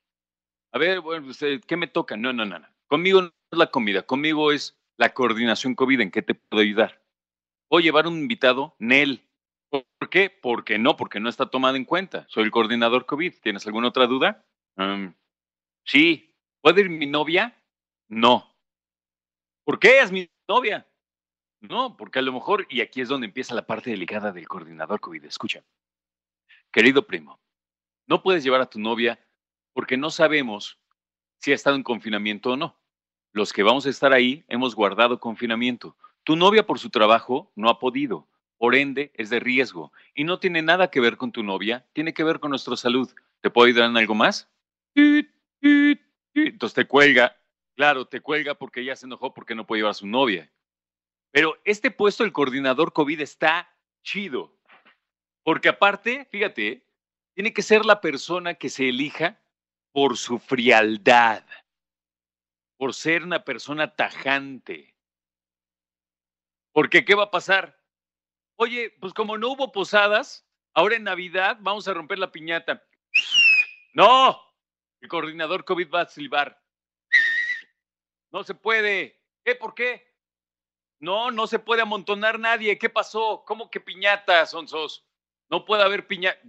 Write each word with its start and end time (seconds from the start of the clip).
a 0.73 0.77
ver, 0.77 0.99
bueno, 0.99 1.31
¿qué 1.65 1.77
me 1.77 1.87
toca? 1.87 2.17
No, 2.17 2.33
no, 2.33 2.43
no, 2.43 2.59
no. 2.59 2.78
Conmigo 2.89 3.21
no 3.21 3.27
es 3.27 3.57
la 3.57 3.67
comida, 3.67 4.01
conmigo 4.01 4.51
es 4.51 4.77
la 4.97 5.13
coordinación 5.13 5.75
COVID. 5.75 6.01
¿En 6.01 6.11
qué 6.11 6.21
te 6.21 6.33
puedo 6.33 6.63
ayudar? 6.63 7.01
¿Puedo 7.69 7.81
llevar 7.81 8.07
un 8.07 8.17
invitado? 8.17 8.75
Nel. 8.79 9.23
¿Por 9.69 10.09
qué? 10.09 10.31
Porque 10.31 10.79
no, 10.79 10.97
porque 10.97 11.19
no 11.19 11.29
está 11.29 11.45
tomado 11.45 11.75
en 11.75 11.85
cuenta. 11.85 12.25
Soy 12.29 12.43
el 12.43 12.51
coordinador 12.51 13.05
COVID. 13.05 13.35
¿Tienes 13.41 13.65
alguna 13.67 13.89
otra 13.89 14.07
duda? 14.07 14.45
sí. 15.85 16.25
¿Puede 16.61 16.81
ir 16.81 16.89
mi 16.89 17.05
novia? 17.05 17.55
No. 18.09 18.53
¿Por 19.63 19.79
qué 19.79 20.01
es 20.01 20.11
mi 20.11 20.29
novia? 20.47 20.89
No, 21.61 21.95
porque 21.95 22.19
a 22.19 22.21
lo 22.21 22.33
mejor, 22.33 22.65
y 22.69 22.81
aquí 22.81 23.01
es 23.01 23.07
donde 23.07 23.27
empieza 23.27 23.53
la 23.53 23.67
parte 23.67 23.91
delicada 23.91 24.31
del 24.31 24.47
coordinador 24.47 24.99
COVID. 24.99 25.23
Escucha. 25.25 25.63
Querido 26.71 27.05
primo, 27.05 27.39
no 28.07 28.23
puedes 28.23 28.43
llevar 28.43 28.61
a 28.61 28.69
tu 28.69 28.79
novia 28.79 29.19
porque 29.73 29.95
no 29.95 30.09
sabemos 30.09 30.78
si 31.39 31.51
ha 31.51 31.55
estado 31.55 31.75
en 31.75 31.83
confinamiento 31.83 32.51
o 32.51 32.57
no. 32.57 32.79
Los 33.31 33.53
que 33.53 33.63
vamos 33.63 33.85
a 33.85 33.89
estar 33.89 34.13
ahí 34.13 34.43
hemos 34.47 34.75
guardado 34.75 35.19
confinamiento. 35.19 35.95
Tu 36.23 36.35
novia 36.35 36.65
por 36.65 36.79
su 36.79 36.89
trabajo 36.89 37.51
no 37.55 37.69
ha 37.69 37.79
podido, 37.79 38.27
por 38.57 38.75
ende 38.75 39.11
es 39.15 39.29
de 39.29 39.39
riesgo 39.39 39.91
y 40.13 40.23
no 40.23 40.39
tiene 40.39 40.61
nada 40.61 40.89
que 40.89 40.99
ver 40.99 41.17
con 41.17 41.31
tu 41.31 41.43
novia, 41.43 41.87
tiene 41.93 42.13
que 42.13 42.23
ver 42.23 42.39
con 42.39 42.49
nuestra 42.51 42.75
salud. 42.75 43.09
¿Te 43.41 43.49
puedo 43.49 43.67
ayudar 43.67 43.89
en 43.89 43.97
algo 43.97 44.15
más? 44.15 44.49
Entonces 46.33 46.73
te 46.73 46.85
cuelga, 46.85 47.37
claro, 47.75 48.05
te 48.05 48.19
cuelga 48.21 48.55
porque 48.55 48.83
ya 48.83 48.95
se 48.95 49.05
enojó 49.05 49.33
porque 49.33 49.55
no 49.55 49.65
puede 49.65 49.79
llevar 49.79 49.91
a 49.91 49.95
su 49.95 50.07
novia. 50.07 50.51
Pero 51.31 51.57
este 51.63 51.91
puesto 51.91 52.23
del 52.23 52.33
coordinador 52.33 52.91
COVID 52.91 53.21
está 53.21 53.69
chido, 54.03 54.57
porque 55.43 55.69
aparte, 55.69 56.27
fíjate, 56.31 56.83
tiene 57.33 57.53
que 57.53 57.61
ser 57.61 57.85
la 57.85 58.01
persona 58.01 58.55
que 58.55 58.69
se 58.69 58.89
elija 58.89 59.39
por 59.91 60.17
su 60.17 60.39
frialdad, 60.39 61.45
por 62.77 62.93
ser 62.93 63.23
una 63.23 63.43
persona 63.43 63.95
tajante. 63.95 64.95
Porque, 66.71 67.03
¿qué 67.03 67.15
va 67.15 67.23
a 67.23 67.31
pasar? 67.31 67.79
Oye, 68.55 68.95
pues 68.99 69.13
como 69.13 69.37
no 69.37 69.49
hubo 69.49 69.71
posadas, 69.71 70.47
ahora 70.73 70.95
en 70.95 71.03
Navidad 71.03 71.57
vamos 71.61 71.87
a 71.87 71.93
romper 71.93 72.19
la 72.19 72.31
piñata. 72.31 72.83
No, 73.93 74.39
el 75.01 75.09
coordinador 75.09 75.65
COVID 75.65 75.89
va 75.89 76.01
a 76.01 76.09
silbar. 76.09 76.61
No 78.31 78.43
se 78.43 78.53
puede. 78.53 79.19
¿Qué? 79.43 79.55
¿Por 79.55 79.73
qué? 79.73 80.13
No, 80.99 81.31
no 81.31 81.47
se 81.47 81.59
puede 81.59 81.81
amontonar 81.81 82.39
nadie. 82.39 82.77
¿Qué 82.77 82.89
pasó? 82.89 83.43
¿Cómo 83.45 83.69
que 83.69 83.79
piñata, 83.79 84.45
Sonsos? 84.45 85.05
No 85.49 85.65
puede 85.65 85.83
haber 85.83 86.05
piñata. 86.05 86.39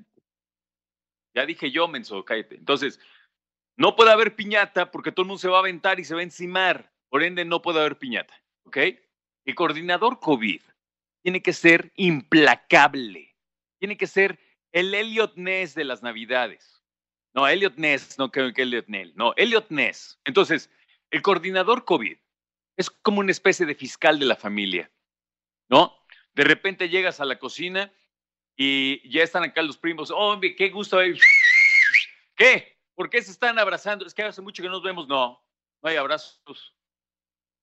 Ya 1.34 1.47
dije 1.47 1.71
yo, 1.71 1.87
menso, 1.89 2.25
cállate. 2.25 2.57
Entonces, 2.57 2.99
no 3.81 3.97
puede 3.97 4.11
haber 4.11 4.37
piñata 4.37 4.91
porque 4.91 5.11
todo 5.11 5.23
el 5.23 5.29
mundo 5.29 5.39
se 5.39 5.49
va 5.49 5.57
a 5.57 5.61
aventar 5.61 5.99
y 5.99 6.05
se 6.05 6.15
va 6.15 6.21
a 6.21 6.25
encimar. 6.25 6.93
Por 7.09 7.23
ende, 7.23 7.47
no 7.47 7.63
puede 7.63 7.81
haber 7.81 7.97
piñata. 7.97 8.35
¿Ok? 8.65 8.77
El 9.47 9.55
coordinador 9.55 10.21
COVID 10.21 10.61
tiene 11.23 11.41
que 11.41 11.55
ser 11.55 11.91
implacable. 11.97 13.35
Tiene 13.79 13.97
que 13.97 14.07
ser 14.07 14.39
el 14.73 14.93
Elliot 14.93 15.35
Ness 15.37 15.75
de 15.75 15.85
las 15.85 16.03
Navidades. 16.03 16.85
No, 17.33 17.49
Elliot 17.49 17.79
Ness, 17.79 18.19
no 18.19 18.31
que, 18.31 18.53
que 18.53 18.63
Elliot 18.63 18.87
Nell. 18.89 19.15
No, 19.17 19.33
Elliot 19.39 19.71
Ness. 19.71 20.21
Entonces, 20.27 20.69
el 21.11 21.23
coordinador 21.23 21.87
COVID 21.87 22.19
es 22.77 22.91
como 22.91 23.21
una 23.21 23.33
especie 23.33 23.65
de 23.65 23.75
fiscal 23.75 24.19
de 24.19 24.27
la 24.27 24.37
familia. 24.37 24.93
¿No? 25.71 25.97
De 26.35 26.45
repente 26.45 26.91
llegas 26.91 27.19
a 27.21 27.25
la 27.25 27.39
cocina 27.39 27.91
y 28.57 29.09
ya 29.09 29.23
están 29.23 29.43
acá 29.43 29.63
los 29.63 29.79
primos. 29.79 30.13
Oh, 30.15 30.39
qué 30.39 30.69
gusto. 30.69 30.99
¿Qué? 32.37 32.80
¿Por 33.00 33.09
qué 33.09 33.22
se 33.22 33.31
están 33.31 33.59
abrazando? 33.59 34.05
Es 34.05 34.12
que 34.12 34.22
hace 34.22 34.43
mucho 34.43 34.62
que 34.62 34.69
nos 34.69 34.83
vemos. 34.83 35.09
No, 35.09 35.43
no 35.81 35.88
hay 35.88 35.97
abrazos. 35.97 36.77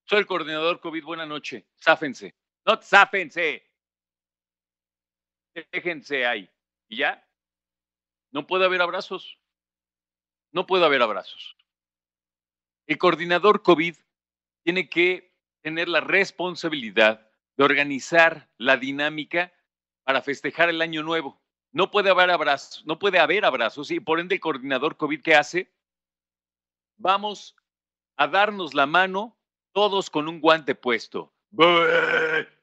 Soy 0.05 0.17
el 0.17 0.25
coordinador 0.25 0.79
COVID. 0.79 1.03
Buena 1.03 1.27
noche. 1.27 1.67
Záfense. 1.79 2.33
No, 2.65 2.81
záfense. 2.81 3.63
Déjense 5.71 6.25
ahí. 6.25 6.49
¿Y 6.87 6.97
ya? 6.97 7.23
No 8.31 8.47
puede 8.47 8.65
haber 8.65 8.81
abrazos. 8.81 9.37
No 10.51 10.65
puede 10.65 10.85
haber 10.85 11.03
abrazos. 11.03 11.55
El 12.87 12.97
coordinador 12.97 13.61
COVID 13.61 13.95
tiene 14.63 14.89
que 14.89 15.37
tener 15.61 15.87
la 15.87 16.01
responsabilidad 16.01 17.29
de 17.57 17.63
organizar 17.63 18.49
la 18.57 18.77
dinámica 18.77 19.53
para 20.03 20.23
festejar 20.23 20.69
el 20.69 20.81
año 20.81 21.03
nuevo. 21.03 21.39
No 21.77 21.91
puede 21.91 22.09
haber 22.09 22.31
abrazos, 22.31 22.83
no 22.87 22.97
puede 22.97 23.19
haber 23.19 23.45
abrazos 23.45 23.91
y 23.91 23.99
por 23.99 24.19
ende 24.19 24.33
el 24.33 24.41
coordinador 24.41 24.97
COVID 24.97 25.21
¿qué 25.21 25.35
hace? 25.35 25.71
Vamos 26.95 27.55
a 28.15 28.25
darnos 28.25 28.73
la 28.73 28.87
mano 28.87 29.37
todos 29.73 30.09
con 30.09 30.27
un 30.27 30.41
guante 30.41 30.73
puesto. 30.73 31.31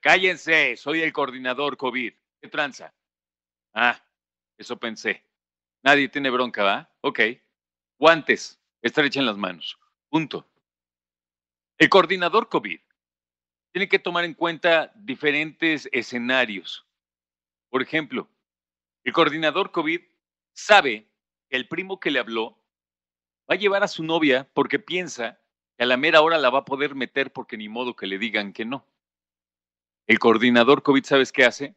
Cállense, 0.01 0.77
soy 0.77 1.03
el 1.03 1.13
coordinador 1.13 1.77
COVID. 1.77 2.13
¿Qué 2.41 2.49
tranza? 2.49 2.93
Ah, 3.73 4.05
eso 4.59 4.81
pensé. 4.81 5.25
Nadie 5.85 6.09
tiene 6.09 6.29
bronca, 6.31 6.65
¿va? 6.65 6.93
Ok. 7.01 7.21
Guantes, 8.01 8.61
estrechen 8.83 9.27
las 9.27 9.37
manos. 9.37 9.79
Punto. 10.09 10.45
El 11.79 11.89
coordinador 11.89 12.49
COVID 12.49 12.81
tiene 13.71 13.89
que 13.89 14.01
tomar 14.01 14.25
en 14.25 14.35
cuenta 14.35 14.91
diferentes 14.97 15.89
escenarios. 15.93 16.85
Por 17.71 17.81
ejemplo, 17.81 18.29
el 19.05 19.13
coordinador 19.13 19.71
COVID 19.71 20.01
sabe 20.55 21.11
que 21.49 21.57
el 21.57 21.69
primo 21.69 22.01
que 22.01 22.11
le 22.11 22.19
habló 22.19 22.59
va 23.49 23.55
a 23.55 23.59
llevar 23.59 23.85
a 23.85 23.89
su 23.89 24.03
novia 24.03 24.49
porque 24.55 24.79
piensa 24.79 25.41
que 25.77 25.85
a 25.85 25.87
la 25.87 25.99
mera 25.99 26.23
hora 26.23 26.39
la 26.39 26.51
va 26.51 26.61
a 26.61 26.65
poder 26.65 26.95
meter 26.95 27.33
porque 27.33 27.59
ni 27.59 27.69
modo 27.69 27.95
que 27.97 28.07
le 28.07 28.19
digan 28.19 28.53
que 28.53 28.65
no. 28.65 28.87
El 30.07 30.19
coordinador 30.19 30.83
COVID, 30.83 31.05
¿sabes 31.05 31.33
qué 31.33 31.45
hace? 31.45 31.77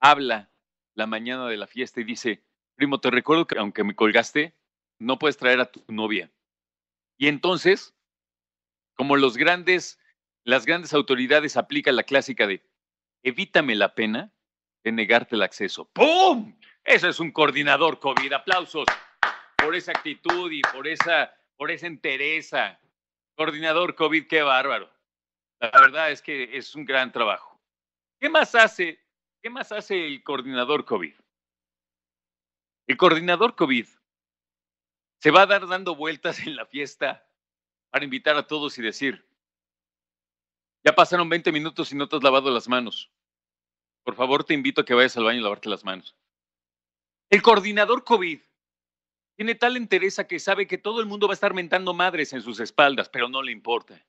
Habla 0.00 0.50
la 0.94 1.06
mañana 1.06 1.46
de 1.46 1.56
la 1.56 1.66
fiesta 1.66 2.00
y 2.00 2.04
dice, 2.04 2.44
primo, 2.74 3.00
te 3.00 3.10
recuerdo 3.10 3.46
que 3.46 3.58
aunque 3.58 3.84
me 3.84 3.94
colgaste, 3.94 4.54
no 4.98 5.18
puedes 5.18 5.36
traer 5.36 5.60
a 5.60 5.70
tu 5.70 5.84
novia. 5.88 6.32
Y 7.16 7.28
entonces, 7.28 7.94
como 8.94 9.16
los 9.16 9.36
grandes, 9.36 10.00
las 10.42 10.66
grandes 10.66 10.94
autoridades 10.94 11.56
aplican 11.56 11.96
la 11.96 12.02
clásica 12.02 12.46
de 12.46 12.62
evítame 13.22 13.74
la 13.74 13.94
pena, 13.94 14.33
de 14.84 14.92
negarte 14.92 15.34
el 15.34 15.42
acceso. 15.42 15.86
¡Pum! 15.86 16.54
Eso 16.84 17.08
es 17.08 17.18
un 17.18 17.32
coordinador 17.32 17.98
COVID. 17.98 18.34
Aplausos 18.34 18.84
por 19.56 19.74
esa 19.74 19.92
actitud 19.92 20.52
y 20.52 20.60
por 20.60 20.86
esa, 20.86 21.34
por 21.56 21.70
esa 21.70 21.86
entereza. 21.86 22.78
Coordinador 23.34 23.94
COVID, 23.94 24.28
qué 24.28 24.42
bárbaro. 24.42 24.92
La 25.58 25.80
verdad 25.80 26.10
es 26.10 26.20
que 26.20 26.56
es 26.56 26.74
un 26.74 26.84
gran 26.84 27.10
trabajo. 27.10 27.58
¿Qué 28.20 28.28
más 28.28 28.54
hace? 28.54 29.00
¿Qué 29.42 29.48
más 29.48 29.72
hace 29.72 30.06
el 30.06 30.22
coordinador 30.22 30.84
COVID? 30.84 31.14
El 32.86 32.96
coordinador 32.98 33.56
COVID 33.56 33.86
se 35.18 35.30
va 35.30 35.42
a 35.42 35.46
dar 35.46 35.66
dando 35.66 35.96
vueltas 35.96 36.40
en 36.40 36.54
la 36.54 36.66
fiesta 36.66 37.26
para 37.88 38.04
invitar 38.04 38.36
a 38.36 38.46
todos 38.46 38.76
y 38.78 38.82
decir, 38.82 39.26
ya 40.84 40.94
pasaron 40.94 41.30
20 41.30 41.50
minutos 41.50 41.90
y 41.92 41.96
no 41.96 42.08
te 42.08 42.16
has 42.16 42.22
lavado 42.22 42.50
las 42.50 42.68
manos. 42.68 43.10
Por 44.04 44.14
favor, 44.14 44.44
te 44.44 44.54
invito 44.54 44.82
a 44.82 44.84
que 44.84 44.94
vayas 44.94 45.16
al 45.16 45.24
baño 45.24 45.40
y 45.40 45.42
lavarte 45.42 45.68
las 45.68 45.84
manos. 45.84 46.14
El 47.30 47.42
coordinador 47.42 48.04
COVID 48.04 48.38
tiene 49.36 49.54
tal 49.54 49.76
entereza 49.76 50.26
que 50.28 50.38
sabe 50.38 50.66
que 50.66 50.78
todo 50.78 51.00
el 51.00 51.06
mundo 51.06 51.26
va 51.26 51.32
a 51.32 51.34
estar 51.34 51.52
mentando 51.54 51.94
madres 51.94 52.32
en 52.32 52.42
sus 52.42 52.60
espaldas, 52.60 53.08
pero 53.08 53.28
no 53.28 53.42
le 53.42 53.50
importa. 53.50 54.06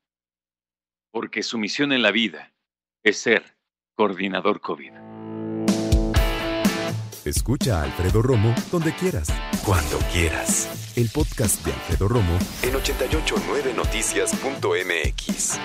Porque 1.12 1.42
su 1.42 1.58
misión 1.58 1.94
en 1.94 2.02
la 2.02 2.12
vida 2.12 2.54
es 3.04 3.18
ser 3.18 3.56
coordinador 3.96 4.60
COVID. 4.62 4.92
Escucha 7.24 7.80
a 7.80 7.84
Alfredo 7.84 8.22
Romo 8.22 8.54
donde 8.72 8.94
quieras. 8.94 9.30
Cuando 9.66 9.98
quieras. 10.14 10.94
El 10.96 11.10
podcast 11.10 11.66
de 11.66 11.74
Alfredo 11.74 12.08
Romo 12.08 12.38
en 12.62 12.74
889noticias.mx. 12.74 15.60